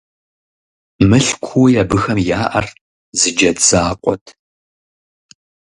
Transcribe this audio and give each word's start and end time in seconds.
Мылъкууи 1.09 1.79
абыхэм 1.81 2.19
яӀэр 2.39 2.67
зы 3.19 3.29
джэд 3.35 3.57
закъуэт. 3.67 4.25